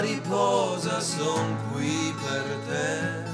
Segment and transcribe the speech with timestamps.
[0.00, 3.26] riposa, son qui per te.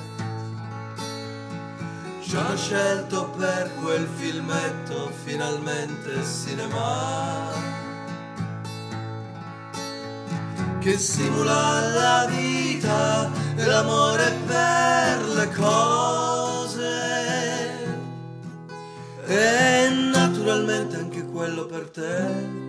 [2.22, 7.52] Ci hanno scelto per quel filmetto, finalmente cinema.
[10.80, 16.92] Che simula la vita e l'amore per le cose.
[19.26, 22.62] E naturalmente anche quello per te.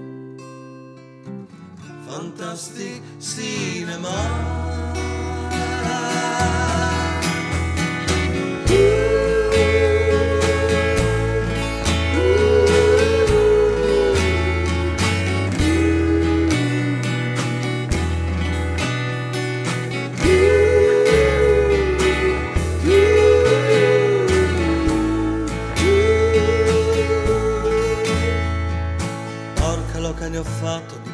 [2.07, 3.64] Fantastic, sì.
[30.65, 31.04] Fatto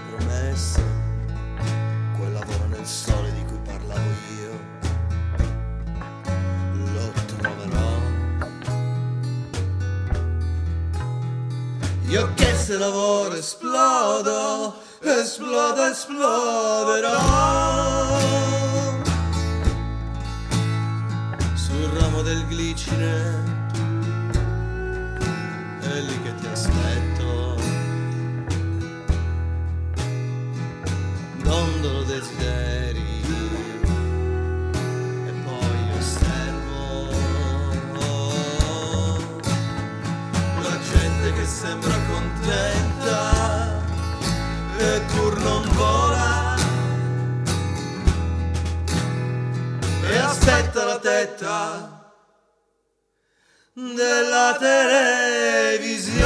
[2.81, 4.59] Nel sole di cui parlavo io.
[6.93, 7.91] Lo troverò.
[12.07, 17.19] Io che se lavoro esplodo Esplodo, esploderò.
[21.53, 23.69] Sul ramo del glicine
[31.51, 33.23] dondolo desideri
[35.27, 37.09] e poi osservo
[40.61, 43.83] la gente che sembra contenta
[44.77, 46.55] e pur non vola.
[50.03, 52.13] E aspetta la tetta
[53.73, 56.20] della televisione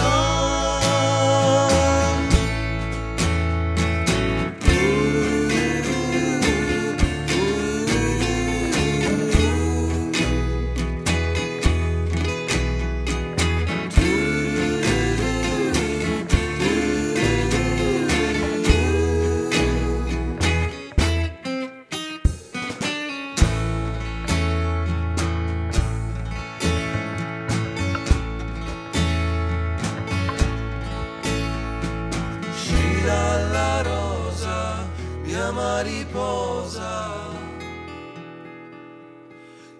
[35.45, 37.11] mia mariposa,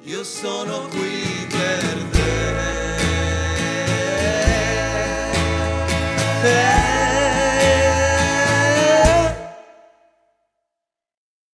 [0.03, 2.03] io sono qui per
[6.41, 6.74] te.